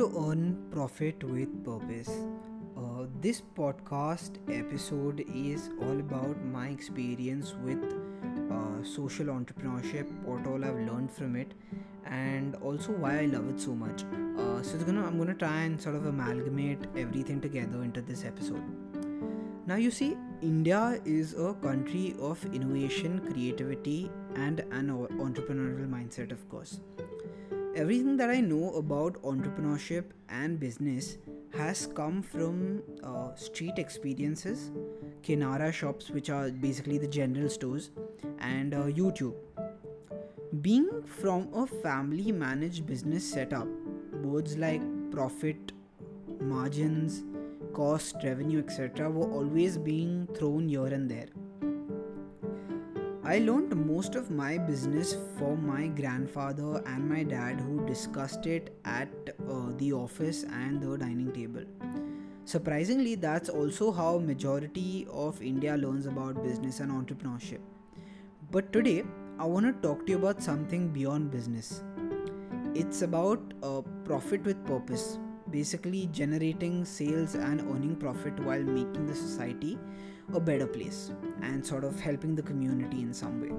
to 0.00 0.06
earn 0.18 0.56
profit 0.70 1.22
with 1.22 1.50
purpose. 1.62 2.08
Uh, 2.74 3.04
this 3.20 3.42
podcast 3.54 4.38
episode 4.48 5.22
is 5.34 5.68
all 5.82 6.00
about 6.00 6.42
my 6.42 6.68
experience 6.68 7.54
with 7.62 7.84
uh, 8.50 8.82
social 8.82 9.26
entrepreneurship, 9.26 10.10
what 10.22 10.46
all 10.46 10.64
I've 10.64 10.80
learned 10.88 11.12
from 11.12 11.36
it, 11.36 11.52
and 12.06 12.54
also 12.62 12.92
why 12.92 13.18
I 13.18 13.26
love 13.26 13.46
it 13.50 13.60
so 13.60 13.74
much. 13.74 14.04
Uh, 14.38 14.62
so 14.62 14.78
gonna, 14.78 15.04
I'm 15.06 15.18
gonna 15.18 15.34
try 15.34 15.64
and 15.64 15.78
sort 15.78 15.96
of 15.96 16.06
amalgamate 16.06 16.86
everything 16.96 17.38
together 17.38 17.82
into 17.82 18.00
this 18.00 18.24
episode. 18.24 18.64
Now, 19.66 19.76
you 19.76 19.90
see, 19.90 20.16
India 20.40 20.98
is 21.04 21.34
a 21.34 21.52
country 21.52 22.14
of 22.18 22.42
innovation, 22.54 23.20
creativity, 23.30 24.10
and 24.34 24.60
an 24.70 24.88
entrepreneurial 24.88 25.90
mindset, 25.90 26.32
of 26.32 26.48
course. 26.48 26.80
Everything 27.76 28.16
that 28.16 28.30
I 28.30 28.40
know 28.40 28.74
about 28.74 29.22
entrepreneurship 29.22 30.06
and 30.28 30.58
business 30.58 31.18
has 31.56 31.86
come 31.86 32.20
from 32.20 32.82
uh, 33.04 33.34
street 33.36 33.78
experiences, 33.78 34.72
Kirana 35.22 35.72
shops, 35.72 36.10
which 36.10 36.30
are 36.30 36.50
basically 36.50 36.98
the 36.98 37.06
general 37.06 37.48
stores, 37.48 37.90
and 38.40 38.74
uh, 38.74 38.84
YouTube. 38.84 39.34
Being 40.60 40.90
from 41.04 41.48
a 41.54 41.64
family 41.64 42.32
managed 42.32 42.86
business 42.86 43.30
setup, 43.30 43.68
words 44.22 44.56
like 44.56 44.82
profit, 45.12 45.70
margins, 46.40 47.22
cost, 47.72 48.16
revenue, 48.24 48.58
etc., 48.58 49.08
were 49.08 49.30
always 49.30 49.78
being 49.78 50.26
thrown 50.34 50.68
here 50.68 50.86
and 50.86 51.08
there. 51.08 51.28
I 53.30 53.38
learned 53.38 53.72
most 53.86 54.16
of 54.16 54.28
my 54.28 54.58
business 54.58 55.14
from 55.38 55.64
my 55.64 55.86
grandfather 55.86 56.82
and 56.84 57.08
my 57.08 57.22
dad, 57.22 57.60
who 57.60 57.86
discussed 57.86 58.46
it 58.46 58.74
at 58.84 59.08
uh, 59.48 59.68
the 59.76 59.92
office 59.92 60.42
and 60.42 60.82
the 60.82 60.98
dining 60.98 61.30
table. 61.30 61.62
Surprisingly, 62.44 63.14
that's 63.14 63.48
also 63.48 63.92
how 63.92 64.18
majority 64.18 65.06
of 65.12 65.40
India 65.40 65.76
learns 65.76 66.06
about 66.06 66.42
business 66.42 66.80
and 66.80 66.90
entrepreneurship. 66.90 67.60
But 68.50 68.72
today, 68.72 69.04
I 69.38 69.44
want 69.44 69.64
to 69.66 69.88
talk 69.88 70.06
to 70.06 70.12
you 70.12 70.18
about 70.18 70.42
something 70.42 70.88
beyond 70.88 71.30
business. 71.30 71.84
It's 72.74 73.02
about 73.02 73.54
uh, 73.62 73.82
profit 74.04 74.42
with 74.42 74.66
purpose, 74.66 75.20
basically 75.52 76.08
generating 76.10 76.84
sales 76.84 77.36
and 77.36 77.60
earning 77.60 77.94
profit 77.94 78.40
while 78.40 78.64
making 78.64 79.06
the 79.06 79.14
society 79.14 79.78
a 80.34 80.40
better 80.40 80.66
place 80.66 81.10
and 81.42 81.64
sort 81.64 81.84
of 81.84 82.00
helping 82.00 82.34
the 82.34 82.42
community 82.42 83.00
in 83.00 83.12
some 83.12 83.40
way. 83.40 83.52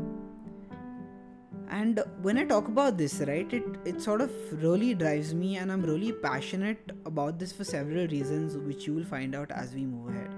And 1.69 2.01
when 2.21 2.37
i 2.37 2.43
talk 2.43 2.67
about 2.67 2.97
this 2.97 3.13
right 3.27 3.53
it 3.57 3.63
it 3.85 4.01
sort 4.01 4.21
of 4.23 4.31
really 4.63 4.93
drives 4.93 5.33
me 5.33 5.55
and 5.57 5.71
i'm 5.71 5.83
really 5.89 6.11
passionate 6.11 6.91
about 7.05 7.39
this 7.39 7.53
for 7.53 7.63
several 7.63 8.07
reasons 8.07 8.57
which 8.57 8.85
you 8.87 8.93
will 8.93 9.05
find 9.05 9.33
out 9.33 9.51
as 9.51 9.73
we 9.73 9.85
move 9.85 10.09
ahead. 10.09 10.35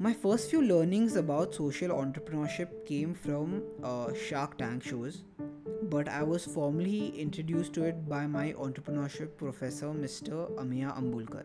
My 0.00 0.12
first 0.12 0.50
few 0.50 0.62
learnings 0.62 1.14
about 1.16 1.54
social 1.54 1.90
entrepreneurship 1.90 2.86
came 2.86 3.14
from 3.14 3.62
uh, 3.82 4.12
shark 4.14 4.58
tank 4.58 4.82
shows 4.82 5.22
but 5.90 6.08
i 6.08 6.22
was 6.22 6.44
formally 6.44 7.08
introduced 7.20 7.72
to 7.72 7.84
it 7.84 8.08
by 8.08 8.26
my 8.26 8.52
entrepreneurship 8.66 9.36
professor 9.42 9.90
mr 10.04 10.38
ameya 10.62 10.94
ambulkar 11.00 11.44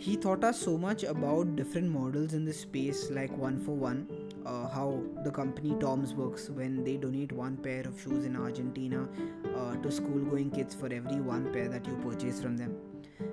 he 0.00 0.16
taught 0.16 0.44
us 0.44 0.58
so 0.58 0.76
much 0.78 1.02
about 1.04 1.54
different 1.56 1.88
models 1.88 2.32
in 2.32 2.44
this 2.44 2.60
space 2.60 3.10
like 3.10 3.36
one 3.36 3.58
for 3.64 3.72
one 3.72 4.06
uh, 4.46 4.66
how 4.68 5.02
the 5.24 5.30
company 5.30 5.76
toms 5.78 6.14
works 6.14 6.48
when 6.48 6.82
they 6.84 6.96
donate 6.96 7.32
one 7.32 7.56
pair 7.56 7.82
of 7.86 8.00
shoes 8.00 8.24
in 8.24 8.36
argentina 8.36 9.06
uh, 9.60 9.76
to 9.82 9.90
school 9.90 10.20
going 10.30 10.50
kids 10.50 10.74
for 10.74 10.92
every 10.92 11.20
one 11.20 11.52
pair 11.52 11.68
that 11.68 11.86
you 11.86 11.94
purchase 12.04 12.40
from 12.40 12.56
them. 12.56 12.76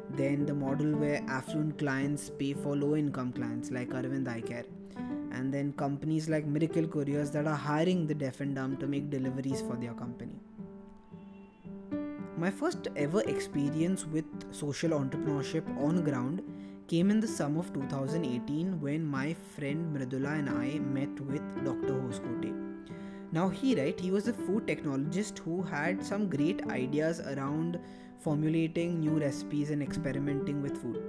Then 0.10 0.46
the 0.46 0.54
model 0.54 0.96
where 0.96 1.24
affluent 1.28 1.78
clients 1.78 2.30
pay 2.30 2.54
for 2.54 2.76
low 2.76 2.96
income 2.96 3.32
clients 3.32 3.72
like 3.72 3.90
arvind 3.90 4.28
eye 4.28 4.42
care. 4.42 4.66
And 5.32 5.54
then 5.54 5.74
companies 5.74 6.28
like 6.30 6.46
mirakle 6.46 6.88
couriers 6.92 7.32
that 7.32 7.48
are 7.48 7.56
hiring 7.56 8.08
the 8.08 8.16
deaf 8.16 8.42
and 8.42 8.56
dumb 8.56 8.78
to 8.78 8.88
make 8.88 9.10
deliveries 9.10 9.62
for 9.62 9.76
their 9.76 9.94
company. 9.94 10.40
My 12.38 12.52
first 12.52 12.88
ever 12.96 13.22
experience 13.22 14.06
with 14.06 14.26
social 14.52 14.92
entrepreneurship 14.92 15.66
on 15.82 16.04
ground 16.04 16.42
came 16.88 17.12
in 17.12 17.20
the 17.20 17.28
summer 17.28 17.60
of 17.60 17.74
2018 17.74 18.80
when 18.80 19.06
my 19.06 19.36
friend 19.56 19.94
Mridula 19.94 20.40
and 20.40 20.50
I 20.50 20.80
met 20.80 21.20
with 21.20 21.42
Dr. 21.66 21.94
Hoskote. 21.94 22.54
Now 23.34 23.50
he 23.50 23.76
right, 23.76 24.00
he 24.00 24.10
was 24.10 24.30
a 24.30 24.34
food 24.34 24.66
technologist 24.68 25.40
who 25.40 25.62
had 25.62 26.06
some 26.06 26.30
great 26.30 26.66
ideas 26.70 27.20
around 27.20 27.78
formulating 28.20 29.02
new 29.02 29.20
recipes 29.20 29.70
and 29.70 29.84
experimenting 29.84 30.62
with 30.62 30.82
food. 30.82 31.04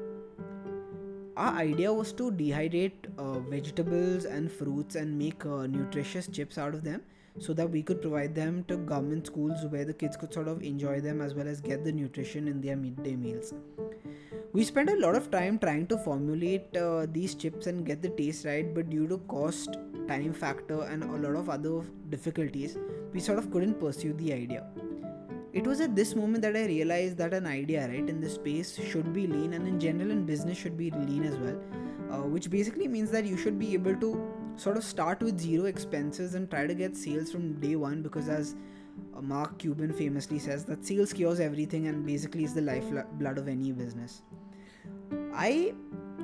Our 1.36 1.54
idea 1.54 1.92
was 1.92 2.12
to 2.14 2.32
dehydrate 2.32 3.06
uh, 3.16 3.38
vegetables 3.38 4.24
and 4.24 4.50
fruits 4.50 4.96
and 4.96 5.16
make 5.16 5.46
uh, 5.46 5.68
nutritious 5.68 6.26
chips 6.26 6.58
out 6.58 6.74
of 6.74 6.82
them 6.82 7.02
so 7.38 7.52
that 7.52 7.70
we 7.70 7.84
could 7.84 8.02
provide 8.02 8.34
them 8.34 8.64
to 8.66 8.78
government 8.78 9.26
schools 9.26 9.64
where 9.68 9.84
the 9.84 9.94
kids 9.94 10.16
could 10.16 10.34
sort 10.34 10.48
of 10.48 10.60
enjoy 10.60 11.00
them 11.00 11.20
as 11.20 11.34
well 11.34 11.46
as 11.46 11.60
get 11.60 11.84
the 11.84 11.92
nutrition 11.92 12.48
in 12.48 12.60
their 12.60 12.74
midday 12.74 13.14
meals 13.14 13.54
we 14.52 14.64
spent 14.64 14.88
a 14.88 14.96
lot 14.96 15.14
of 15.14 15.30
time 15.30 15.58
trying 15.58 15.86
to 15.86 15.98
formulate 15.98 16.74
uh, 16.76 17.06
these 17.12 17.34
chips 17.34 17.66
and 17.66 17.84
get 17.84 18.00
the 18.00 18.08
taste 18.08 18.46
right 18.46 18.74
but 18.74 18.88
due 18.88 19.06
to 19.06 19.18
cost 19.28 19.76
time 20.08 20.32
factor 20.32 20.82
and 20.84 21.02
a 21.02 21.16
lot 21.28 21.36
of 21.36 21.50
other 21.50 21.82
difficulties 22.08 22.78
we 23.12 23.20
sort 23.20 23.38
of 23.38 23.50
couldn't 23.50 23.74
pursue 23.74 24.14
the 24.14 24.32
idea. 24.32 24.66
It 25.52 25.66
was 25.66 25.80
at 25.80 25.96
this 25.96 26.14
moment 26.14 26.42
that 26.42 26.56
i 26.56 26.66
realized 26.66 27.16
that 27.18 27.34
an 27.34 27.46
idea 27.46 27.88
right 27.88 28.08
in 28.08 28.20
this 28.20 28.34
space 28.34 28.78
should 28.90 29.12
be 29.12 29.26
lean 29.26 29.54
and 29.54 29.66
in 29.66 29.80
general 29.80 30.10
in 30.10 30.24
business 30.24 30.56
should 30.56 30.76
be 30.76 30.90
lean 30.90 31.24
as 31.24 31.36
well 31.36 31.58
uh, 32.10 32.22
which 32.22 32.50
basically 32.50 32.88
means 32.88 33.10
that 33.10 33.24
you 33.24 33.36
should 33.36 33.58
be 33.58 33.74
able 33.74 33.96
to 33.96 34.10
sort 34.56 34.76
of 34.76 34.84
start 34.84 35.20
with 35.22 35.38
zero 35.40 35.64
expenses 35.66 36.34
and 36.34 36.50
try 36.50 36.66
to 36.66 36.74
get 36.74 36.96
sales 36.96 37.32
from 37.32 37.54
day 37.60 37.76
one 37.76 38.02
because 38.02 38.28
as 38.28 38.54
Mark 39.22 39.58
Cuban 39.58 39.92
famously 39.92 40.38
says 40.38 40.64
that 40.66 40.84
sales 40.84 41.12
cures 41.12 41.40
everything 41.40 41.86
and 41.88 42.06
basically 42.06 42.44
is 42.44 42.54
the 42.54 42.60
lifeblood 42.60 43.38
of 43.38 43.48
any 43.48 43.72
business. 43.72 44.22
I 45.34 45.74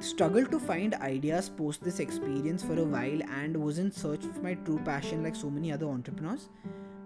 struggled 0.00 0.50
to 0.50 0.58
find 0.58 0.94
ideas 0.94 1.48
post 1.48 1.82
this 1.82 2.00
experience 2.00 2.62
for 2.62 2.78
a 2.78 2.84
while 2.84 3.22
and 3.30 3.56
was 3.56 3.78
in 3.78 3.90
search 3.92 4.24
of 4.24 4.42
my 4.42 4.54
true 4.54 4.80
passion 4.84 5.22
like 5.22 5.36
so 5.36 5.50
many 5.50 5.72
other 5.72 5.86
entrepreneurs, 5.86 6.48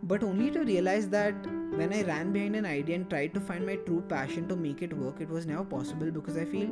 but 0.03 0.23
only 0.23 0.51
to 0.51 0.61
realize 0.61 1.09
that 1.11 1.35
when 1.77 1.93
I 1.93 2.03
ran 2.03 2.33
behind 2.33 2.57
an 2.57 2.67
idea 2.67 2.97
and 2.97 3.09
tried 3.11 3.35
to 3.35 3.41
find 3.41 3.67
my 3.67 3.77
true 3.77 4.03
passion 4.09 4.49
to 4.49 4.57
make 4.57 4.83
it 4.83 4.97
work, 4.97 5.21
it 5.21 5.29
was 5.29 5.47
never 5.47 5.65
possible 5.65 6.11
because 6.11 6.37
I 6.37 6.45
feel 6.45 6.71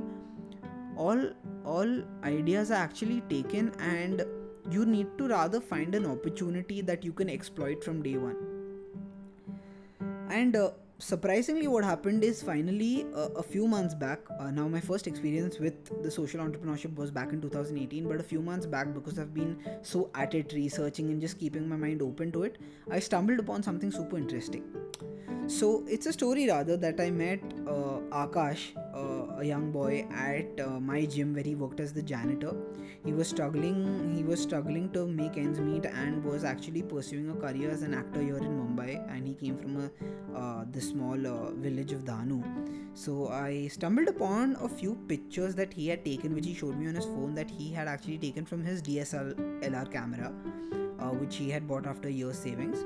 all 0.96 1.30
all 1.64 2.02
ideas 2.24 2.70
are 2.70 2.82
actually 2.82 3.20
taken 3.28 3.72
and 3.78 4.24
you 4.70 4.86
need 4.86 5.06
to 5.18 5.28
rather 5.28 5.60
find 5.60 5.94
an 5.94 6.06
opportunity 6.06 6.80
that 6.80 7.04
you 7.04 7.12
can 7.12 7.28
exploit 7.28 7.84
from 7.84 8.02
day 8.02 8.16
one 8.16 8.55
and 10.30 10.56
uh, 10.56 10.70
surprisingly 10.98 11.68
what 11.68 11.84
happened 11.84 12.24
is 12.24 12.42
finally 12.42 13.06
uh, 13.14 13.28
a 13.36 13.42
few 13.42 13.66
months 13.68 13.94
back 13.94 14.20
uh, 14.40 14.50
now 14.50 14.66
my 14.66 14.80
first 14.80 15.06
experience 15.06 15.58
with 15.58 16.02
the 16.02 16.10
social 16.10 16.40
entrepreneurship 16.40 16.94
was 16.94 17.10
back 17.10 17.32
in 17.32 17.40
2018 17.40 18.08
but 18.08 18.18
a 18.18 18.22
few 18.22 18.40
months 18.40 18.64
back 18.64 18.94
because 18.94 19.18
i've 19.18 19.34
been 19.34 19.58
so 19.82 20.10
at 20.14 20.34
it 20.34 20.52
researching 20.54 21.10
and 21.10 21.20
just 21.20 21.38
keeping 21.38 21.68
my 21.68 21.76
mind 21.76 22.00
open 22.00 22.32
to 22.32 22.44
it 22.44 22.56
i 22.90 22.98
stumbled 22.98 23.38
upon 23.38 23.62
something 23.62 23.90
super 23.90 24.16
interesting 24.16 24.64
so 25.48 25.84
it's 25.86 26.06
a 26.06 26.12
story 26.12 26.48
rather 26.48 26.76
that 26.76 27.00
I 27.00 27.10
met 27.10 27.40
uh, 27.68 28.00
Akash, 28.10 28.76
uh, 28.94 29.38
a 29.40 29.44
young 29.44 29.70
boy 29.70 30.06
at 30.12 30.60
uh, 30.60 30.80
my 30.80 31.04
gym 31.06 31.34
where 31.34 31.44
he 31.44 31.54
worked 31.54 31.78
as 31.78 31.92
the 31.92 32.02
janitor. 32.02 32.52
He 33.04 33.12
was 33.12 33.28
struggling. 33.28 34.12
He 34.16 34.24
was 34.24 34.40
struggling 34.40 34.90
to 34.90 35.06
make 35.06 35.36
ends 35.36 35.60
meet 35.60 35.86
and 35.86 36.24
was 36.24 36.42
actually 36.42 36.82
pursuing 36.82 37.30
a 37.30 37.34
career 37.34 37.70
as 37.70 37.82
an 37.82 37.94
actor 37.94 38.20
here 38.20 38.38
in 38.38 38.58
Mumbai. 38.58 39.08
And 39.08 39.26
he 39.26 39.34
came 39.34 39.56
from 39.56 39.76
a 39.76 40.36
uh, 40.36 40.64
the 40.72 40.80
small 40.80 41.26
uh, 41.26 41.52
village 41.52 41.92
of 41.92 42.04
Dahanu. 42.04 42.42
So 42.94 43.28
I 43.28 43.68
stumbled 43.68 44.08
upon 44.08 44.56
a 44.60 44.68
few 44.68 44.96
pictures 45.06 45.54
that 45.54 45.72
he 45.72 45.86
had 45.88 46.04
taken, 46.04 46.34
which 46.34 46.46
he 46.46 46.54
showed 46.54 46.76
me 46.76 46.88
on 46.88 46.94
his 46.96 47.04
phone 47.04 47.34
that 47.34 47.50
he 47.50 47.70
had 47.70 47.86
actually 47.86 48.18
taken 48.18 48.44
from 48.44 48.64
his 48.64 48.82
DSLR 48.82 49.92
camera, 49.92 50.32
uh, 50.98 51.10
which 51.10 51.36
he 51.36 51.50
had 51.50 51.68
bought 51.68 51.86
after 51.86 52.08
years 52.08 52.38
savings 52.38 52.84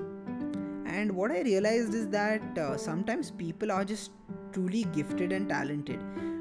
and 1.01 1.13
what 1.21 1.31
i 1.31 1.41
realized 1.43 1.95
is 1.95 2.09
that 2.09 2.59
uh, 2.59 2.77
sometimes 2.77 3.31
people 3.31 3.73
are 3.73 3.85
just 3.85 4.11
truly 4.53 4.85
gifted 4.93 5.33
and 5.33 5.49
talented. 5.49 6.01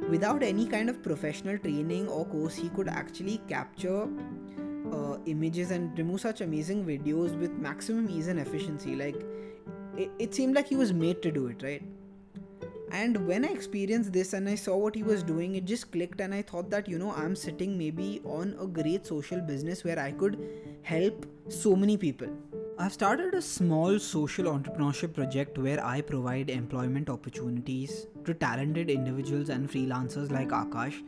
Without 0.09 0.41
any 0.41 0.67
kind 0.67 0.89
of 0.89 1.03
professional 1.03 1.57
training 1.57 2.07
or 2.07 2.25
course 2.25 2.55
he 2.55 2.69
could 2.69 2.87
actually 2.87 3.39
capture 3.47 4.07
uh, 4.91 5.17
images 5.25 5.71
and 5.71 5.97
remove 5.97 6.21
such 6.21 6.41
amazing 6.41 6.83
videos 6.83 7.37
with 7.37 7.51
maximum 7.51 8.09
ease 8.09 8.27
and 8.27 8.39
efficiency. 8.39 8.95
Like 8.95 9.23
it, 9.95 10.09
it 10.17 10.33
seemed 10.33 10.55
like 10.55 10.67
he 10.67 10.75
was 10.75 10.93
made 10.93 11.21
to 11.21 11.31
do 11.31 11.47
it 11.47 11.63
right? 11.63 11.83
And 12.91 13.27
when 13.27 13.45
i 13.45 13.49
experienced 13.49 14.13
this 14.13 14.33
and 14.33 14.49
i 14.49 14.55
saw 14.55 14.75
what 14.75 14.95
he 14.95 15.03
was 15.03 15.21
doing 15.21 15.53
it 15.57 15.65
just 15.65 15.91
clicked 15.91 16.21
and 16.21 16.33
i 16.33 16.41
thought 16.41 16.71
that 16.71 16.87
you 16.89 16.97
know 16.97 17.11
i'm 17.11 17.35
sitting 17.35 17.77
maybe 17.77 18.19
on 18.25 18.55
a 18.59 18.65
great 18.65 19.05
social 19.05 19.39
business 19.39 19.83
where 19.83 19.99
i 19.99 20.11
could 20.11 20.39
help 20.81 21.27
so 21.49 21.75
many 21.75 21.97
people 21.97 22.27
I've 22.81 22.93
started 22.93 23.33
a 23.33 23.41
small 23.41 23.99
social 23.99 24.45
entrepreneurship 24.45 25.13
project 25.13 25.57
where 25.57 25.85
I 25.85 25.99
provide 25.99 26.49
employment 26.49 27.09
opportunities 27.09 28.07
to 28.23 28.33
talented 28.33 28.89
individuals 28.89 29.49
and 29.49 29.69
freelancers 29.69 30.31
like 30.31 30.51
Akash 30.51 31.03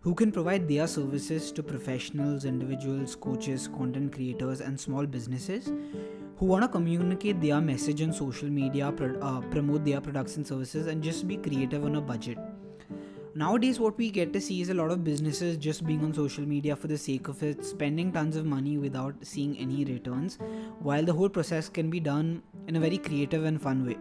who 0.00 0.14
can 0.14 0.32
provide 0.32 0.66
their 0.66 0.86
services 0.86 1.52
to 1.52 1.62
professionals, 1.62 2.46
individuals, 2.46 3.14
coaches, 3.14 3.68
content 3.68 4.14
creators, 4.14 4.62
and 4.62 4.80
small 4.80 5.04
businesses 5.04 5.70
who 6.38 6.46
want 6.46 6.62
to 6.62 6.68
communicate 6.68 7.38
their 7.42 7.60
message 7.60 8.00
on 8.00 8.14
social 8.14 8.48
media, 8.48 8.90
pro- 8.90 9.20
uh, 9.20 9.42
promote 9.50 9.84
their 9.84 10.00
products 10.00 10.38
and 10.38 10.46
services, 10.46 10.86
and 10.86 11.02
just 11.02 11.28
be 11.28 11.36
creative 11.36 11.84
on 11.84 11.96
a 11.96 12.00
budget. 12.00 12.38
Nowadays, 13.32 13.78
what 13.78 13.96
we 13.96 14.10
get 14.10 14.32
to 14.32 14.40
see 14.40 14.60
is 14.60 14.70
a 14.70 14.74
lot 14.74 14.90
of 14.90 15.04
businesses 15.04 15.56
just 15.56 15.86
being 15.86 16.02
on 16.02 16.12
social 16.12 16.44
media 16.44 16.74
for 16.74 16.88
the 16.88 16.98
sake 16.98 17.28
of 17.28 17.40
it, 17.44 17.64
spending 17.64 18.10
tons 18.10 18.34
of 18.34 18.44
money 18.44 18.76
without 18.76 19.14
seeing 19.22 19.56
any 19.56 19.84
returns, 19.84 20.36
while 20.80 21.04
the 21.04 21.12
whole 21.12 21.28
process 21.28 21.68
can 21.68 21.90
be 21.90 22.00
done 22.00 22.42
in 22.66 22.74
a 22.74 22.80
very 22.80 22.98
creative 22.98 23.44
and 23.44 23.62
fun 23.62 23.86
way. 23.86 23.96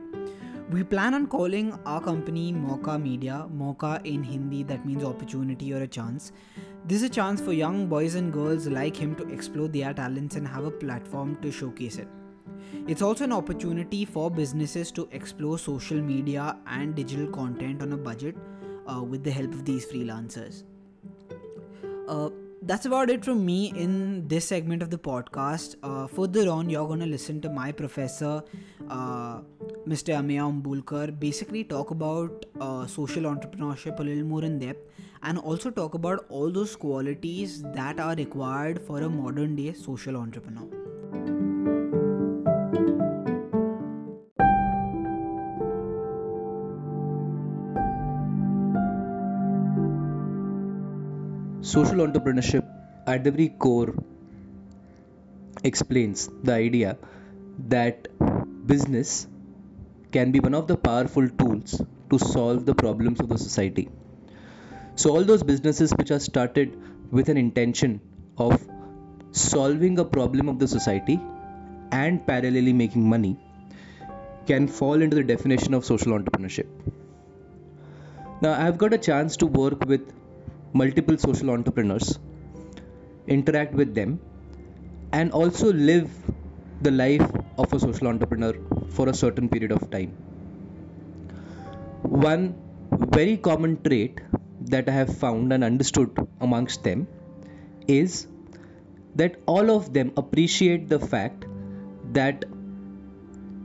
We 0.71 0.83
plan 0.83 1.13
on 1.13 1.27
calling 1.27 1.77
our 1.85 2.01
company 2.01 2.51
Mauka 2.53 2.99
Media. 2.99 3.47
Mauka 3.55 4.03
in 4.03 4.23
Hindi, 4.23 4.63
that 4.63 4.83
means 4.83 5.03
opportunity 5.03 5.73
or 5.73 5.83
a 5.83 5.87
chance. 5.87 6.31
This 6.85 7.03
is 7.03 7.03
a 7.03 7.09
chance 7.09 7.39
for 7.39 7.53
young 7.53 7.87
boys 7.87 8.15
and 8.15 8.33
girls 8.33 8.65
like 8.65 8.95
him 8.95 9.13
to 9.15 9.27
explore 9.29 9.67
their 9.67 9.93
talents 9.93 10.37
and 10.37 10.47
have 10.47 10.65
a 10.65 10.71
platform 10.71 11.37
to 11.43 11.51
showcase 11.51 11.97
it. 11.97 12.07
It's 12.87 13.03
also 13.03 13.25
an 13.25 13.33
opportunity 13.33 14.05
for 14.05 14.31
businesses 14.31 14.91
to 14.93 15.07
explore 15.11 15.59
social 15.59 16.01
media 16.01 16.57
and 16.65 16.95
digital 16.95 17.27
content 17.27 17.83
on 17.83 17.93
a 17.93 17.97
budget 17.97 18.35
uh, 18.89 19.01
with 19.01 19.23
the 19.23 19.31
help 19.31 19.51
of 19.53 19.65
these 19.65 19.85
freelancers. 19.85 20.63
Uh, 22.07 22.29
that's 22.63 22.85
about 22.85 23.09
it 23.09 23.23
from 23.23 23.45
me 23.45 23.71
in 23.75 24.27
this 24.27 24.45
segment 24.45 24.81
of 24.83 24.89
the 24.89 24.97
podcast. 24.97 25.75
Uh, 25.81 26.07
further 26.07 26.49
on, 26.49 26.69
you're 26.69 26.87
going 26.87 26.99
to 26.99 27.05
listen 27.05 27.39
to 27.41 27.49
my 27.49 27.71
professor, 27.71 28.43
uh, 28.89 29.39
Mr. 29.87 30.13
Ameya 30.15 30.43
Ambulkar, 30.51 31.17
basically 31.19 31.63
talk 31.63 31.91
about 31.91 32.45
uh, 32.59 32.85
social 32.85 33.23
entrepreneurship 33.23 33.99
a 33.99 34.03
little 34.03 34.25
more 34.25 34.43
in 34.43 34.59
depth 34.59 34.91
and 35.23 35.37
also 35.37 35.69
talk 35.69 35.93
about 35.93 36.25
all 36.29 36.51
those 36.51 36.75
qualities 36.75 37.61
that 37.73 37.99
are 37.99 38.15
required 38.15 38.81
for 38.81 39.01
a 39.01 39.09
modern 39.09 39.55
day 39.55 39.73
social 39.73 40.17
entrepreneur. 40.17 40.88
Social 51.69 51.99
entrepreneurship 52.03 52.65
at 53.05 53.23
the 53.23 53.31
very 53.31 53.49
core 53.49 53.93
explains 55.63 56.27
the 56.43 56.53
idea 56.53 56.97
that 57.73 58.07
business 58.65 59.27
can 60.11 60.31
be 60.31 60.39
one 60.39 60.55
of 60.55 60.65
the 60.65 60.77
powerful 60.77 61.29
tools 61.29 61.79
to 62.09 62.17
solve 62.17 62.65
the 62.65 62.73
problems 62.73 63.19
of 63.19 63.29
the 63.29 63.37
society. 63.37 63.87
So, 64.95 65.11
all 65.11 65.23
those 65.23 65.43
businesses 65.43 65.91
which 65.91 66.09
are 66.09 66.19
started 66.19 66.75
with 67.11 67.29
an 67.29 67.37
intention 67.37 68.01
of 68.37 68.67
solving 69.31 69.99
a 69.99 70.05
problem 70.05 70.49
of 70.49 70.57
the 70.57 70.67
society 70.67 71.19
and 71.91 72.25
parallelly 72.25 72.73
making 72.73 73.07
money 73.07 73.37
can 74.47 74.67
fall 74.67 75.03
into 75.03 75.15
the 75.15 75.23
definition 75.23 75.75
of 75.75 75.85
social 75.85 76.13
entrepreneurship. 76.13 76.65
Now, 78.41 78.53
I've 78.53 78.79
got 78.79 78.91
a 78.93 78.97
chance 78.97 79.37
to 79.37 79.45
work 79.45 79.85
with 79.85 80.13
multiple 80.73 81.17
social 81.17 81.49
entrepreneurs, 81.49 82.19
interact 83.27 83.73
with 83.73 83.93
them, 83.95 84.19
and 85.11 85.31
also 85.31 85.73
live 85.73 86.09
the 86.81 86.91
life 86.91 87.29
of 87.57 87.73
a 87.73 87.79
social 87.79 88.07
entrepreneur 88.07 88.53
for 88.89 89.09
a 89.09 89.13
certain 89.13 89.49
period 89.49 89.71
of 89.71 89.89
time. 89.89 90.11
One 92.03 92.55
very 92.91 93.37
common 93.37 93.81
trait 93.83 94.21
that 94.61 94.87
I 94.87 94.91
have 94.91 95.17
found 95.17 95.51
and 95.53 95.63
understood 95.63 96.15
amongst 96.39 96.83
them 96.83 97.07
is 97.87 98.27
that 99.15 99.35
all 99.45 99.71
of 99.71 99.93
them 99.93 100.11
appreciate 100.15 100.89
the 100.89 100.99
fact 100.99 101.45
that 102.13 102.45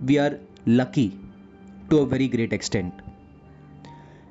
we 0.02 0.18
are 0.18 0.38
lucky 0.66 1.18
to 1.90 1.98
a 1.98 2.06
very 2.06 2.28
great 2.28 2.52
extent. 2.52 2.94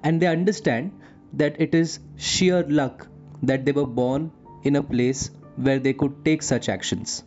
And 0.04 0.22
they 0.22 0.28
understand 0.28 0.92
that 1.34 1.60
it 1.60 1.76
is 1.76 2.00
sheer 2.16 2.64
luck 2.64 3.08
that 3.42 3.66
they 3.66 3.72
were 3.72 3.86
born 3.86 4.32
in 4.64 4.76
a 4.76 4.84
place 4.84 5.32
where 5.56 5.80
they 5.80 5.94
could 5.94 6.24
take 6.26 6.42
such 6.42 6.70
actions. 6.70 7.24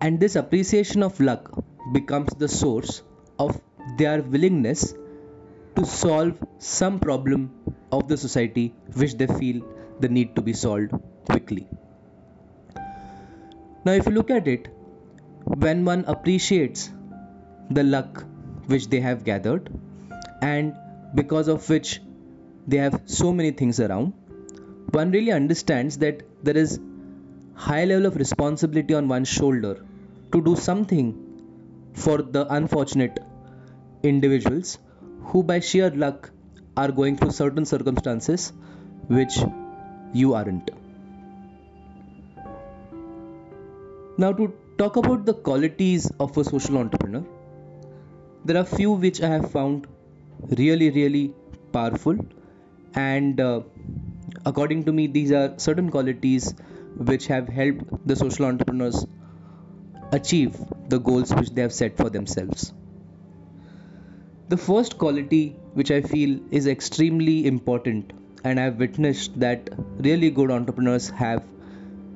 And 0.00 0.18
this 0.18 0.36
appreciation 0.36 1.02
of 1.02 1.20
luck 1.20 1.50
becomes 1.92 2.32
the 2.38 2.48
source 2.48 3.02
of 3.38 3.60
their 3.98 4.22
willingness 4.22 4.94
to 5.76 5.84
solve 5.84 6.34
some 6.58 6.98
problem 7.00 7.50
of 7.92 8.08
the 8.08 8.16
society 8.16 8.74
which 8.94 9.14
they 9.14 9.26
feel 9.26 9.62
the 10.00 10.08
need 10.08 10.34
to 10.36 10.42
be 10.42 10.52
solved 10.52 10.92
quickly. 11.24 11.68
Now, 13.84 13.92
if 13.92 14.06
you 14.06 14.12
look 14.12 14.30
at 14.30 14.46
it, 14.46 14.68
when 15.44 15.84
one 15.84 16.04
appreciates 16.06 16.90
the 17.70 17.82
luck 17.82 18.24
which 18.66 18.88
they 18.88 19.00
have 19.00 19.24
gathered 19.24 19.70
and 20.42 20.74
because 21.14 21.48
of 21.48 21.68
which 21.68 22.00
they 22.66 22.76
have 22.78 23.02
so 23.06 23.32
many 23.32 23.50
things 23.50 23.80
around. 23.80 24.12
One 24.92 25.10
really 25.10 25.32
understands 25.32 25.98
that 25.98 26.22
there 26.42 26.56
is 26.56 26.80
high 27.54 27.84
level 27.84 28.06
of 28.06 28.16
responsibility 28.16 28.94
on 28.94 29.08
one's 29.08 29.28
shoulder 29.28 29.84
to 30.32 30.42
do 30.42 30.56
something 30.56 31.08
for 31.94 32.18
the 32.22 32.46
unfortunate 32.54 33.18
individuals 34.02 34.78
who 35.24 35.42
by 35.42 35.60
sheer 35.60 35.90
luck 35.90 36.30
are 36.76 36.90
going 36.90 37.16
through 37.16 37.32
certain 37.32 37.64
circumstances 37.64 38.52
which 39.08 39.38
you 40.12 40.34
aren't. 40.34 40.70
Now 44.16 44.32
to 44.32 44.52
talk 44.78 44.96
about 44.96 45.26
the 45.26 45.34
qualities 45.34 46.10
of 46.18 46.36
a 46.38 46.44
social 46.44 46.78
entrepreneur 46.78 47.24
there 48.44 48.56
are 48.60 48.64
few 48.64 48.92
which 49.04 49.18
i 49.26 49.28
have 49.32 49.50
found 49.54 49.86
really 50.60 50.88
really 50.98 51.24
powerful 51.74 52.16
and 52.94 53.40
uh, 53.40 53.60
according 54.46 54.84
to 54.84 54.92
me 54.92 55.06
these 55.06 55.32
are 55.32 55.54
certain 55.58 55.90
qualities 55.90 56.54
which 56.96 57.26
have 57.26 57.48
helped 57.48 58.06
the 58.06 58.16
social 58.16 58.44
entrepreneurs 58.46 59.06
achieve 60.12 60.56
the 60.88 60.98
goals 60.98 61.32
which 61.34 61.50
they 61.50 61.62
have 61.62 61.72
set 61.72 61.96
for 61.96 62.10
themselves. 62.10 62.72
The 64.48 64.56
first 64.56 64.98
quality 64.98 65.56
which 65.74 65.90
i 65.92 66.00
feel 66.02 66.40
is 66.50 66.66
extremely 66.66 67.46
important 67.46 68.12
and 68.42 68.58
i've 68.58 68.76
witnessed 68.76 69.38
that 69.38 69.68
really 70.08 70.30
good 70.30 70.50
entrepreneurs 70.50 71.08
have 71.10 71.44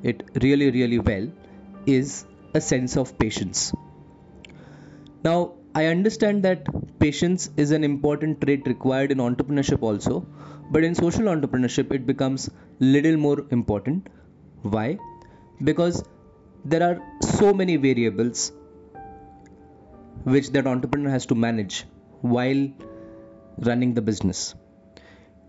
it 0.02 0.24
really 0.42 0.70
really 0.70 0.98
well 0.98 1.28
is 1.86 2.24
a 2.54 2.60
sense 2.60 2.96
of 2.96 3.16
patience. 3.18 3.72
Now 5.22 5.54
i 5.74 5.86
understand 5.86 6.42
that 6.42 6.66
patience 7.04 7.50
is 7.56 7.70
an 7.70 7.84
important 7.84 8.40
trait 8.40 8.66
required 8.66 9.10
in 9.14 9.18
entrepreneurship 9.18 9.82
also 9.82 10.26
but 10.70 10.84
in 10.84 10.94
social 10.94 11.24
entrepreneurship 11.24 11.92
it 11.92 12.06
becomes 12.06 12.50
little 12.80 13.16
more 13.16 13.44
important. 13.50 14.08
Why? 14.62 14.98
Because 15.62 16.02
there 16.64 16.82
are 16.82 17.00
so 17.22 17.52
many 17.52 17.76
variables 17.76 18.52
which 20.24 20.50
that 20.50 20.66
entrepreneur 20.66 21.10
has 21.10 21.26
to 21.26 21.34
manage 21.34 21.84
while 22.22 22.68
running 23.58 23.94
the 23.94 24.00
business. 24.00 24.54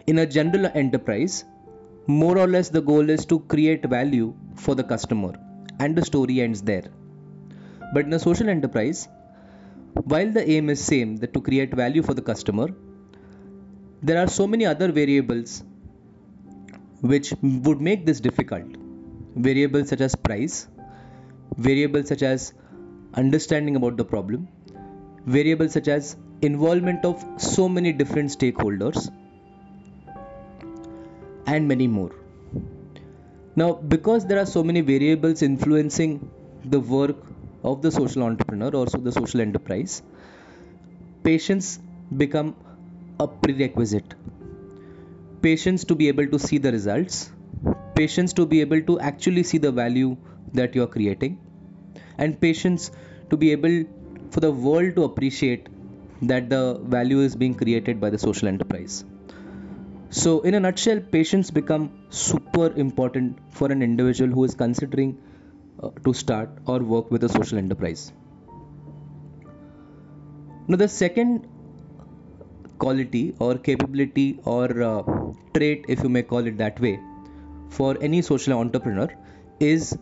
In 0.07 0.19
a 0.19 0.25
general 0.25 0.69
enterprise 0.75 1.45
more 2.07 2.37
or 2.37 2.47
less 2.47 2.69
the 2.69 2.81
goal 2.81 3.09
is 3.09 3.25
to 3.25 3.39
create 3.39 3.83
value 3.85 4.35
for 4.55 4.75
the 4.75 4.83
customer 4.83 5.33
and 5.79 5.95
the 5.95 6.05
story 6.05 6.41
ends 6.41 6.61
there. 6.61 6.83
But 7.93 8.05
in 8.05 8.13
a 8.13 8.19
social 8.19 8.49
enterprise 8.49 9.07
while 10.03 10.31
the 10.31 10.49
aim 10.49 10.69
is 10.69 10.83
same 10.83 11.15
that 11.17 11.33
to 11.33 11.41
create 11.41 11.73
value 11.73 12.03
for 12.03 12.13
the 12.13 12.21
customer 12.21 12.67
there 14.01 14.19
are 14.21 14.27
so 14.27 14.45
many 14.45 14.65
other 14.65 14.91
variables 14.91 15.63
which 17.01 17.33
would 17.41 17.81
make 17.81 18.05
this 18.05 18.19
difficult. 18.19 18.65
Variables 19.35 19.89
such 19.89 20.01
as 20.01 20.15
price, 20.15 20.67
variables 21.57 22.07
such 22.07 22.23
as 22.23 22.53
understanding 23.13 23.75
about 23.75 23.97
the 23.97 24.05
problem, 24.05 24.47
variables 25.25 25.73
such 25.73 25.87
as 25.87 26.15
involvement 26.41 27.05
of 27.05 27.23
so 27.37 27.67
many 27.67 27.91
different 27.91 28.29
stakeholders, 28.29 29.11
and 31.47 31.67
many 31.67 31.87
more. 31.87 32.11
Now, 33.55 33.73
because 33.73 34.25
there 34.25 34.39
are 34.39 34.45
so 34.45 34.63
many 34.63 34.81
variables 34.81 35.41
influencing 35.41 36.29
the 36.65 36.79
work 36.79 37.17
of 37.71 37.81
the 37.81 37.91
social 37.91 38.23
entrepreneur, 38.23 38.69
also 38.81 38.97
the 38.97 39.11
social 39.11 39.41
enterprise, 39.41 40.01
patience 41.23 41.79
become 42.17 42.55
a 43.19 43.27
prerequisite. 43.27 44.15
Patience 45.41 45.83
to 45.85 45.95
be 45.95 46.07
able 46.07 46.27
to 46.27 46.39
see 46.39 46.57
the 46.57 46.71
results, 46.71 47.31
patience 47.95 48.33
to 48.33 48.45
be 48.45 48.61
able 48.61 48.81
to 48.81 48.99
actually 48.99 49.43
see 49.43 49.57
the 49.57 49.71
value 49.71 50.15
that 50.53 50.75
you 50.75 50.83
are 50.83 50.93
creating, 50.95 51.37
and 52.17 52.39
patience 52.39 52.91
to 53.29 53.37
be 53.37 53.51
able 53.51 53.83
for 54.31 54.39
the 54.39 54.51
world 54.51 54.95
to 54.95 55.03
appreciate 55.03 55.67
that 56.21 56.49
the 56.49 56.79
value 56.83 57.19
is 57.19 57.35
being 57.35 57.53
created 57.53 57.99
by 57.99 58.09
the 58.09 58.17
social 58.17 58.47
enterprise 58.47 59.03
so 60.09 60.39
in 60.41 60.53
a 60.53 60.59
nutshell 60.59 60.99
patience 60.99 61.51
become 61.51 61.91
super 62.09 62.67
important 62.83 63.37
for 63.49 63.71
an 63.71 63.81
individual 63.81 64.31
who 64.31 64.43
is 64.43 64.53
considering 64.55 65.17
to 66.03 66.13
start 66.13 66.49
or 66.65 66.79
work 66.79 67.11
with 67.11 67.23
a 67.23 67.29
social 67.29 67.57
enterprise. 67.57 68.11
Now 70.67 70.77
the 70.77 70.87
second 70.87 71.47
quality 72.79 73.35
or 73.39 73.57
capability 73.57 74.39
or 74.43 74.81
uh, 74.81 75.03
trait 75.53 75.85
if 75.87 76.01
you 76.03 76.09
may 76.09 76.23
call 76.23 76.45
it 76.45 76.57
that 76.57 76.79
way 76.79 76.99
for 77.69 77.97
any 78.01 78.21
social 78.21 78.53
entrepreneur 78.53 79.07
is 79.59 79.97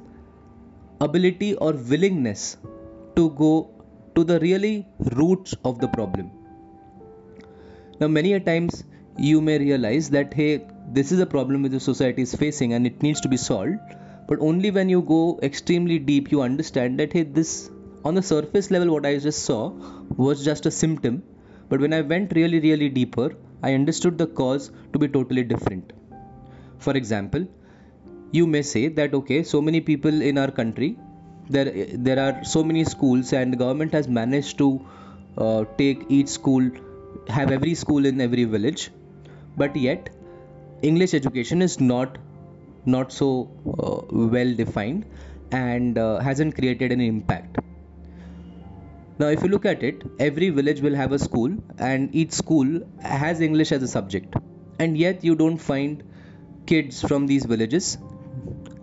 ability 1.01 1.56
or 1.56 1.74
willingness 1.74 2.58
to 3.15 3.30
go 3.32 3.70
to 4.15 4.24
the 4.24 4.39
really 4.39 4.88
roots 5.15 5.53
of 5.65 5.80
the 5.80 5.88
problem. 5.88 6.32
Now 8.00 8.08
many 8.08 8.34
a 8.34 8.39
times 8.39 8.84
you 9.18 9.42
may 9.42 9.60
realize 9.60 10.10
that 10.12 10.34
hey 10.34 10.65
this 10.92 11.12
is 11.12 11.20
a 11.20 11.25
problem 11.25 11.63
which 11.63 11.72
the 11.72 11.80
society 11.80 12.22
is 12.22 12.34
facing 12.34 12.74
and 12.74 12.88
it 12.88 13.03
needs 13.03 13.22
to 13.22 13.30
be 13.30 13.38
solved 13.38 13.80
but 14.34 14.48
only 14.52 14.72
when 14.80 14.96
you 14.96 15.02
go 15.13 15.22
extremely 15.50 16.00
deep 16.13 16.32
you 16.36 16.42
understand 16.50 17.04
that 17.04 17.13
hey 17.20 17.24
this 17.42 17.54
on 18.06 18.22
the 18.22 18.25
surface 18.34 18.72
level 18.75 18.92
what 18.96 19.06
i 19.12 19.18
just 19.30 19.46
saw 19.52 19.62
was 20.25 20.44
just 20.50 20.66
a 20.72 20.72
symptom 20.80 21.22
but 21.74 21.82
when 21.82 21.94
I 21.94 22.02
went 22.02 22.34
really, 22.36 22.60
really 22.60 22.88
deeper, 22.90 23.36
I 23.63 23.74
understood 23.74 24.18
the 24.20 24.28
cause 24.28 24.70
to 24.92 25.00
be 25.00 25.08
totally 25.08 25.44
different. 25.44 25.94
For 26.78 26.96
example, 26.96 27.48
you 28.32 28.46
may 28.46 28.62
say 28.62 28.90
that 28.90 29.16
okay, 29.20 29.42
so 29.44 29.62
many 29.62 29.82
people 29.82 30.22
in 30.22 30.38
our 30.38 30.52
country, 30.52 30.98
there 31.50 31.72
there 32.08 32.20
are 32.25 32.44
so 32.44 32.63
many 32.63 32.84
schools, 32.84 33.34
and 33.34 33.54
the 33.54 33.58
government 33.58 33.94
has 33.94 34.08
managed 34.08 34.58
to 34.60 34.68
uh, 35.38 35.66
take 35.78 36.06
each 36.10 36.28
school, 36.28 36.70
have 37.28 37.52
every 37.52 37.74
school 37.74 38.06
in 38.06 38.22
every 38.22 38.44
village, 38.44 38.92
but 39.58 39.75
yet 39.75 40.10
English 40.82 41.13
education 41.13 41.62
is 41.62 41.80
not 41.80 42.18
not 42.86 43.12
so 43.12 43.50
uh, 43.68 44.02
well 44.12 44.54
defined 44.54 45.06
and 45.52 45.98
uh, 45.98 46.20
hasn't 46.20 46.56
created 46.56 46.92
any 46.92 47.08
impact 47.08 47.58
now, 49.20 49.28
if 49.28 49.44
you 49.44 49.50
look 49.50 49.66
at 49.66 49.84
it, 49.84 50.02
every 50.20 50.50
village 50.50 50.82
will 50.82 50.96
have 50.96 51.12
a 51.12 51.20
school, 51.20 51.56
and 51.78 52.13
each 52.16 52.32
school 52.32 52.82
has 53.02 53.42
English 53.42 53.72
as 53.72 53.84
a 53.84 53.88
subject, 53.88 54.36
and 54.80 54.98
yet 54.98 55.24
you 55.24 55.36
don't 55.36 55.60
find 55.60 56.04
kids 56.66 57.02
from 57.02 57.28
these 57.28 57.46
villages 57.46 57.98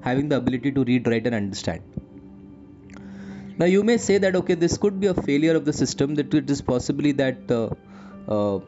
having 0.03 0.29
the 0.29 0.37
ability 0.37 0.71
to 0.73 0.85
read, 0.85 1.09
write, 1.09 1.27
and 1.27 1.35
understand. 1.35 1.83
Now, 3.59 3.67
you 3.67 3.83
may 3.83 3.97
say 3.97 4.19
that 4.19 4.37
okay, 4.37 4.55
this 4.55 4.79
could 4.79 5.01
be 5.01 5.09
a 5.09 5.15
failure 5.15 5.57
of 5.57 5.65
the 5.65 5.73
system, 5.73 6.15
that 6.15 6.33
it 6.33 6.49
is 6.49 6.63
possibly 6.63 7.11
that 7.13 7.51
uh, 7.51 7.65
uh, 8.29 8.61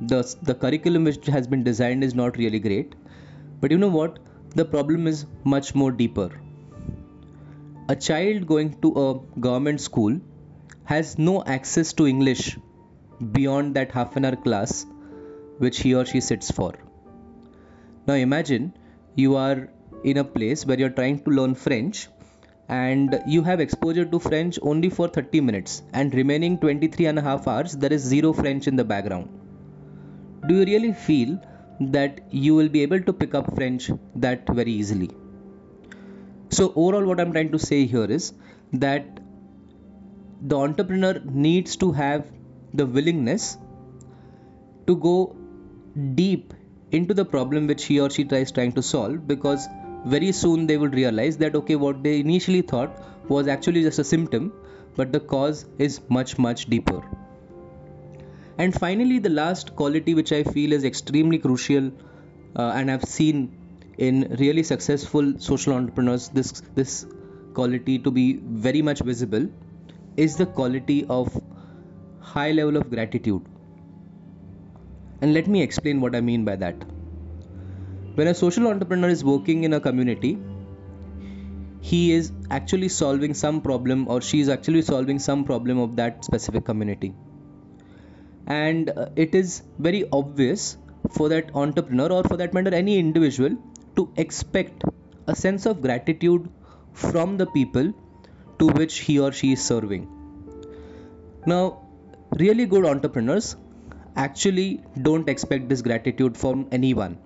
the, 0.00 0.36
the 0.42 0.54
curriculum 0.54 1.04
which 1.04 1.24
has 1.26 1.46
been 1.46 1.62
designed 1.62 2.02
is 2.02 2.14
not 2.14 2.36
really 2.36 2.58
great. 2.58 2.96
But 3.60 3.70
you 3.70 3.78
know 3.78 3.88
what? 3.88 4.18
The 4.56 4.64
problem 4.64 5.06
is 5.06 5.26
much 5.44 5.74
more 5.74 5.92
deeper. 5.92 6.30
A 7.90 7.94
child 7.94 8.46
going 8.46 8.70
to 8.80 8.90
a 9.00 9.38
government 9.38 9.82
school 9.82 10.18
has 10.84 11.18
no 11.18 11.44
access 11.44 11.92
to 11.98 12.06
English 12.06 12.56
beyond 13.32 13.76
that 13.76 13.92
half 13.92 14.16
an 14.16 14.24
hour 14.24 14.36
class 14.36 14.86
which 15.58 15.80
he 15.80 15.94
or 15.94 16.06
she 16.06 16.22
sits 16.22 16.50
for. 16.50 16.72
Now 18.06 18.14
imagine 18.14 18.72
you 19.14 19.36
are 19.36 19.68
in 20.04 20.16
a 20.16 20.24
place 20.24 20.64
where 20.64 20.78
you're 20.78 20.96
trying 21.00 21.18
to 21.24 21.30
learn 21.30 21.54
French 21.54 22.08
and 22.66 23.20
you 23.26 23.42
have 23.42 23.60
exposure 23.60 24.06
to 24.06 24.18
French 24.18 24.58
only 24.62 24.88
for 24.88 25.06
30 25.06 25.42
minutes 25.42 25.82
and 25.92 26.14
remaining 26.14 26.56
23 26.58 27.04
and 27.12 27.18
a 27.18 27.22
half 27.28 27.46
hours 27.46 27.76
there 27.76 27.92
is 27.92 28.00
zero 28.00 28.32
French 28.32 28.66
in 28.68 28.76
the 28.76 28.84
background. 28.84 29.28
Do 30.48 30.54
you 30.54 30.64
really 30.64 30.94
feel 30.94 31.38
that 31.80 32.20
you 32.30 32.54
will 32.54 32.68
be 32.68 32.82
able 32.82 33.00
to 33.00 33.12
pick 33.12 33.34
up 33.34 33.54
French 33.54 33.90
that 34.14 34.48
very 34.48 34.72
easily? 34.72 35.10
So 36.50 36.72
overall 36.76 37.04
what 37.04 37.20
I'm 37.20 37.32
trying 37.32 37.52
to 37.52 37.58
say 37.58 37.86
here 37.86 38.04
is 38.04 38.32
that 38.72 39.20
the 40.40 40.56
entrepreneur 40.56 41.20
needs 41.24 41.76
to 41.76 41.92
have 41.92 42.26
the 42.74 42.86
willingness 42.86 43.58
to 44.86 44.96
go 44.96 45.36
deep 46.14 46.54
into 46.92 47.14
the 47.14 47.24
problem 47.24 47.66
which 47.66 47.84
he 47.84 47.98
or 48.00 48.10
she 48.10 48.24
tries 48.24 48.52
trying 48.52 48.72
to 48.72 48.82
solve 48.82 49.26
because 49.26 49.66
very 50.04 50.30
soon 50.30 50.66
they 50.66 50.76
will 50.76 50.90
realize 50.90 51.36
that 51.38 51.54
okay 51.56 51.76
what 51.76 52.02
they 52.02 52.20
initially 52.20 52.62
thought 52.62 53.02
was 53.28 53.48
actually 53.48 53.82
just 53.82 53.98
a 53.98 54.04
symptom 54.04 54.52
but 54.96 55.12
the 55.12 55.20
cause 55.20 55.64
is 55.78 56.00
much 56.08 56.38
much 56.38 56.66
deeper 56.66 57.02
and 58.58 58.74
finally 58.74 59.18
the 59.18 59.34
last 59.42 59.74
quality 59.76 60.14
which 60.14 60.32
i 60.32 60.42
feel 60.42 60.72
is 60.72 60.84
extremely 60.84 61.38
crucial 61.38 61.90
uh, 62.56 62.72
and 62.74 62.90
i've 62.90 63.04
seen 63.04 63.50
in 63.98 64.36
really 64.38 64.62
successful 64.62 65.32
social 65.38 65.72
entrepreneurs 65.72 66.28
this 66.30 66.52
this 66.74 67.06
quality 67.54 67.98
to 67.98 68.10
be 68.10 68.24
very 68.66 68.82
much 68.82 69.00
visible 69.10 69.46
is 70.16 70.36
the 70.36 70.46
quality 70.58 71.04
of 71.08 71.38
high 72.20 72.50
level 72.52 72.76
of 72.76 72.90
gratitude. 72.90 73.44
And 75.20 75.32
let 75.32 75.46
me 75.46 75.62
explain 75.62 76.00
what 76.00 76.14
I 76.14 76.20
mean 76.20 76.44
by 76.44 76.56
that. 76.56 76.84
When 78.14 78.28
a 78.28 78.34
social 78.34 78.66
entrepreneur 78.68 79.08
is 79.08 79.24
working 79.24 79.64
in 79.64 79.72
a 79.74 79.80
community, 79.80 80.38
he 81.80 82.12
is 82.12 82.32
actually 82.50 82.88
solving 82.88 83.34
some 83.34 83.60
problem 83.60 84.08
or 84.08 84.20
she 84.20 84.40
is 84.40 84.48
actually 84.48 84.82
solving 84.82 85.18
some 85.18 85.44
problem 85.44 85.78
of 85.78 85.96
that 85.96 86.24
specific 86.24 86.64
community. 86.64 87.14
And 88.46 88.90
uh, 88.90 89.08
it 89.16 89.34
is 89.34 89.62
very 89.78 90.08
obvious 90.12 90.76
for 91.10 91.28
that 91.28 91.50
entrepreneur 91.54 92.10
or 92.12 92.24
for 92.24 92.36
that 92.36 92.54
matter 92.54 92.74
any 92.74 92.98
individual 92.98 93.56
to 93.96 94.12
expect 94.16 94.84
a 95.26 95.34
sense 95.34 95.66
of 95.66 95.82
gratitude 95.82 96.48
from 96.92 97.36
the 97.36 97.46
people 97.46 97.92
to 98.58 98.66
which 98.68 98.98
he 99.00 99.18
or 99.18 99.32
she 99.32 99.52
is 99.52 99.62
serving. 99.62 100.08
Now, 101.46 101.82
really 102.38 102.66
good 102.66 102.86
entrepreneurs 102.86 103.56
actually 104.16 104.82
don't 105.02 105.28
expect 105.28 105.68
this 105.68 105.82
gratitude 105.82 106.36
from 106.36 106.68
anyone, 106.72 107.18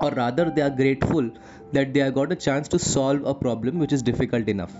or 0.00 0.10
rather, 0.10 0.50
they 0.50 0.62
are 0.62 0.70
grateful 0.70 1.30
that 1.72 1.94
they 1.94 2.00
have 2.00 2.14
got 2.14 2.32
a 2.32 2.36
chance 2.36 2.68
to 2.68 2.78
solve 2.78 3.24
a 3.24 3.34
problem 3.34 3.78
which 3.78 3.92
is 3.92 4.02
difficult 4.02 4.48
enough. 4.48 4.74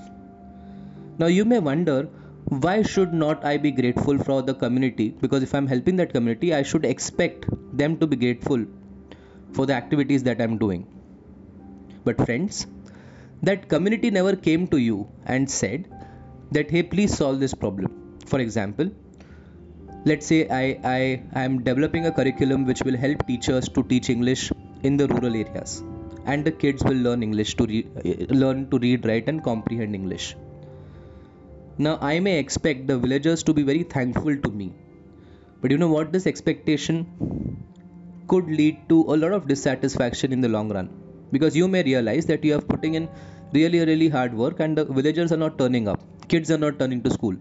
Now, 1.18 1.26
you 1.26 1.44
may 1.44 1.58
wonder 1.58 2.08
why 2.46 2.82
should 2.82 3.12
not 3.12 3.44
I 3.44 3.56
be 3.56 3.70
grateful 3.70 4.18
for 4.18 4.42
the 4.42 4.54
community? 4.54 5.10
Because 5.10 5.42
if 5.42 5.54
I'm 5.54 5.66
helping 5.66 5.96
that 5.96 6.12
community, 6.12 6.54
I 6.54 6.62
should 6.62 6.84
expect 6.84 7.46
them 7.76 7.98
to 7.98 8.06
be 8.06 8.16
grateful 8.16 8.64
for 9.52 9.66
the 9.66 9.74
activities 9.74 10.22
that 10.24 10.40
I'm 10.40 10.58
doing. 10.58 10.86
But, 12.04 12.24
friends, 12.26 12.66
that 13.42 13.68
community 13.68 14.10
never 14.10 14.36
came 14.36 14.66
to 14.68 14.78
you 14.78 15.08
and 15.26 15.50
said 15.50 15.88
that 16.52 16.70
hey 16.70 16.82
please 16.92 17.14
solve 17.20 17.40
this 17.44 17.54
problem 17.62 17.88
for 18.32 18.38
example 18.44 18.90
let's 20.10 20.26
say 20.32 20.38
i 20.58 20.64
i 20.92 21.00
am 21.46 21.56
developing 21.68 22.06
a 22.10 22.12
curriculum 22.18 22.66
which 22.70 22.82
will 22.88 22.98
help 23.04 23.26
teachers 23.30 23.68
to 23.78 23.82
teach 23.92 24.10
english 24.14 24.44
in 24.90 24.96
the 25.00 25.08
rural 25.14 25.34
areas 25.42 25.72
and 26.26 26.44
the 26.48 26.54
kids 26.62 26.84
will 26.88 27.00
learn 27.06 27.22
english 27.28 27.54
to 27.60 27.66
re- 27.72 27.86
learn 28.42 28.60
to 28.70 28.78
read 28.86 29.08
write 29.10 29.28
and 29.32 29.42
comprehend 29.50 30.00
english 30.00 30.26
now 31.86 31.98
i 32.08 32.18
may 32.26 32.38
expect 32.38 32.86
the 32.90 32.96
villagers 33.04 33.42
to 33.48 33.54
be 33.58 33.62
very 33.62 33.82
thankful 33.82 34.36
to 34.36 34.50
me. 34.50 34.72
But 35.60 35.70
you 35.70 35.78
know 35.78 35.88
what? 35.88 36.12
This 36.12 36.26
expectation 36.26 37.06
could 38.28 38.46
lead 38.46 38.78
to 38.88 39.00
a 39.14 39.16
lot 39.22 39.32
of 39.32 39.46
dissatisfaction 39.46 40.32
in 40.32 40.40
the 40.40 40.48
long 40.48 40.70
run. 40.76 40.90
Because 41.30 41.56
you 41.56 41.68
may 41.68 41.82
realize 41.82 42.26
that 42.26 42.44
you 42.44 42.56
are 42.56 42.60
putting 42.60 42.94
in 42.94 43.08
really 43.52 43.80
really 43.90 44.08
hard 44.08 44.34
work 44.34 44.60
and 44.60 44.76
the 44.76 44.84
villagers 44.84 45.32
are 45.32 45.42
not 45.44 45.58
turning 45.58 45.88
up. 45.88 46.00
Kids 46.28 46.50
are 46.50 46.58
not 46.58 46.78
turning 46.78 47.02
to 47.02 47.10
school. 47.10 47.36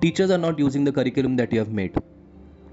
Teachers 0.00 0.30
are 0.30 0.42
not 0.46 0.58
using 0.58 0.84
the 0.84 0.92
curriculum 0.92 1.36
that 1.36 1.52
you 1.52 1.58
have 1.58 1.72
made. 1.72 1.96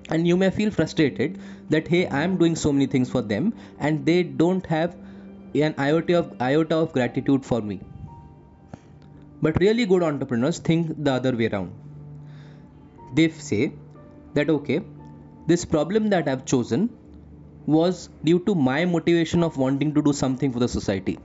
And 0.09 0.27
you 0.27 0.35
may 0.35 0.49
feel 0.49 0.71
frustrated 0.71 1.39
that 1.69 1.87
hey 1.87 2.05
i 2.07 2.21
am 2.27 2.37
doing 2.37 2.55
so 2.55 2.71
many 2.73 2.87
things 2.93 3.09
for 3.15 3.21
them 3.21 3.53
and 3.79 4.05
they 4.05 4.23
don't 4.23 4.65
have 4.65 4.95
an 5.67 5.75
iota 5.77 6.17
of 6.19 6.31
iota 6.41 6.75
of 6.75 6.91
gratitude 6.93 7.45
for 7.45 7.61
me 7.61 7.79
but 9.41 9.59
really 9.59 9.85
good 9.85 10.03
entrepreneurs 10.03 10.59
think 10.59 11.03
the 11.03 11.13
other 11.13 11.35
way 11.35 11.47
around. 11.47 11.71
They 13.15 13.29
say 13.29 13.73
that 14.33 14.49
okay 14.49 14.81
this 15.47 15.65
problem 15.65 16.09
that 16.09 16.27
i've 16.27 16.45
chosen 16.45 16.89
was 17.65 18.09
due 18.23 18.39
to 18.47 18.53
my 18.53 18.85
motivation 18.85 19.43
of 19.47 19.57
wanting 19.57 19.93
to 19.95 20.01
do 20.01 20.13
something 20.13 20.51
for 20.51 20.59
the 20.59 20.67
society. 20.67 21.17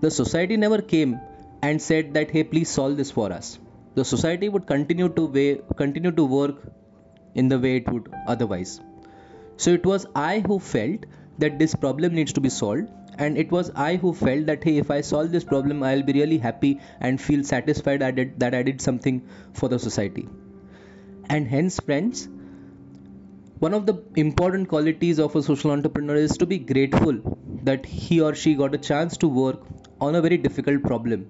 The 0.00 0.10
society 0.10 0.56
never 0.56 0.80
came 0.80 1.20
and 1.62 1.80
said 1.80 2.14
that 2.14 2.30
hey 2.30 2.44
please 2.44 2.68
solve 2.68 2.96
this 2.96 3.10
for 3.10 3.32
us. 3.32 3.58
The 3.94 4.04
society 4.04 4.48
would 4.48 4.66
continue 4.66 5.08
to 5.08 5.26
way, 5.26 5.60
continue 5.76 6.12
to 6.12 6.24
work 6.24 6.72
in 7.34 7.48
the 7.48 7.58
way 7.58 7.76
it 7.76 7.92
would 7.92 8.12
otherwise. 8.26 8.80
So 9.56 9.70
it 9.70 9.84
was 9.84 10.06
i 10.14 10.40
who 10.40 10.58
felt 10.58 11.06
that 11.38 11.58
this 11.58 11.74
problem 11.74 12.14
needs 12.14 12.32
to 12.34 12.40
be 12.40 12.48
solved 12.48 12.88
and 13.24 13.36
it 13.36 13.50
was 13.52 13.70
I 13.86 13.96
who 13.96 14.14
felt 14.14 14.46
that 14.46 14.64
hey, 14.64 14.78
if 14.78 14.90
I 14.90 15.02
solve 15.02 15.30
this 15.30 15.44
problem, 15.44 15.82
I'll 15.82 16.02
be 16.02 16.14
really 16.14 16.38
happy 16.38 16.80
and 17.00 17.20
feel 17.20 17.44
satisfied 17.44 18.02
I 18.02 18.10
did, 18.10 18.40
that 18.40 18.54
I 18.54 18.62
did 18.62 18.80
something 18.80 19.22
for 19.52 19.68
the 19.68 19.78
society. 19.78 20.26
And 21.28 21.46
hence, 21.46 21.78
friends, 21.78 22.28
one 23.58 23.74
of 23.74 23.84
the 23.84 24.02
important 24.16 24.70
qualities 24.70 25.20
of 25.20 25.36
a 25.36 25.42
social 25.42 25.70
entrepreneur 25.70 26.14
is 26.14 26.38
to 26.38 26.46
be 26.46 26.58
grateful 26.58 27.20
that 27.62 27.84
he 27.84 28.22
or 28.22 28.34
she 28.34 28.54
got 28.54 28.74
a 28.74 28.78
chance 28.78 29.18
to 29.18 29.28
work 29.28 29.60
on 30.00 30.14
a 30.14 30.22
very 30.22 30.38
difficult 30.38 30.82
problem. 30.82 31.28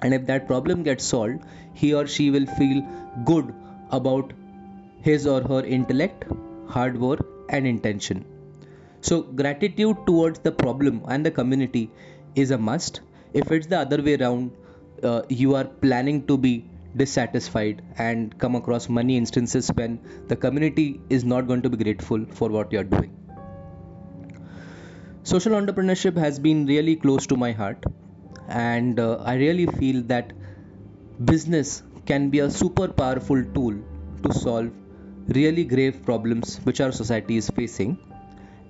And 0.00 0.14
if 0.14 0.26
that 0.26 0.46
problem 0.46 0.84
gets 0.84 1.04
solved, 1.04 1.42
he 1.74 1.94
or 1.94 2.06
she 2.06 2.30
will 2.30 2.46
feel 2.46 2.86
good 3.24 3.52
about 3.90 4.32
his 5.02 5.26
or 5.26 5.42
her 5.42 5.64
intellect, 5.64 6.26
hard 6.68 7.00
work, 7.00 7.26
and 7.48 7.66
intention. 7.66 8.24
So, 9.00 9.22
gratitude 9.22 9.96
towards 10.06 10.40
the 10.40 10.52
problem 10.52 11.02
and 11.08 11.24
the 11.24 11.30
community 11.30 11.90
is 12.34 12.50
a 12.50 12.58
must. 12.58 13.00
If 13.32 13.52
it's 13.52 13.66
the 13.66 13.78
other 13.78 14.02
way 14.02 14.16
around, 14.16 14.50
uh, 15.02 15.22
you 15.28 15.54
are 15.54 15.64
planning 15.64 16.26
to 16.26 16.36
be 16.36 16.64
dissatisfied 16.96 17.82
and 17.98 18.36
come 18.38 18.56
across 18.56 18.88
many 18.88 19.16
instances 19.16 19.68
when 19.74 20.00
the 20.28 20.36
community 20.36 21.00
is 21.10 21.24
not 21.24 21.46
going 21.46 21.62
to 21.62 21.70
be 21.70 21.82
grateful 21.82 22.24
for 22.32 22.48
what 22.48 22.72
you 22.72 22.80
are 22.80 22.84
doing. 22.84 23.14
Social 25.22 25.52
entrepreneurship 25.52 26.16
has 26.16 26.38
been 26.38 26.66
really 26.66 26.96
close 26.96 27.26
to 27.26 27.36
my 27.36 27.52
heart, 27.52 27.84
and 28.48 28.98
uh, 28.98 29.16
I 29.16 29.34
really 29.34 29.66
feel 29.66 30.02
that 30.04 30.32
business 31.24 31.82
can 32.06 32.30
be 32.30 32.38
a 32.40 32.50
super 32.50 32.88
powerful 32.88 33.44
tool 33.54 33.74
to 34.22 34.32
solve 34.32 34.70
really 35.28 35.64
grave 35.64 36.02
problems 36.04 36.56
which 36.64 36.80
our 36.80 36.90
society 36.90 37.36
is 37.36 37.50
facing. 37.50 37.98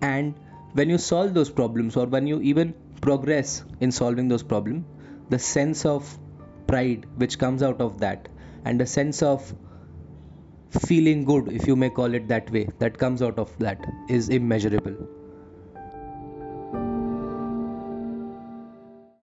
And 0.00 0.34
when 0.72 0.88
you 0.88 0.98
solve 0.98 1.34
those 1.34 1.50
problems, 1.50 1.96
or 1.96 2.06
when 2.06 2.26
you 2.26 2.40
even 2.40 2.74
progress 3.00 3.64
in 3.80 3.92
solving 3.92 4.28
those 4.28 4.42
problems, 4.42 4.84
the 5.30 5.38
sense 5.38 5.84
of 5.86 6.18
pride 6.66 7.06
which 7.16 7.38
comes 7.38 7.62
out 7.62 7.80
of 7.80 8.00
that, 8.00 8.28
and 8.64 8.80
the 8.80 8.86
sense 8.86 9.22
of 9.22 9.54
feeling 10.70 11.24
good, 11.24 11.50
if 11.52 11.66
you 11.66 11.76
may 11.76 11.90
call 11.90 12.14
it 12.14 12.28
that 12.28 12.50
way, 12.50 12.68
that 12.78 12.98
comes 12.98 13.22
out 13.22 13.38
of 13.38 13.56
that 13.58 13.84
is 14.08 14.28
immeasurable. 14.28 14.96